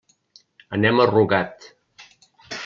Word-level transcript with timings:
Anem 0.77 1.01
a 1.03 1.07
Rugat. 1.11 1.69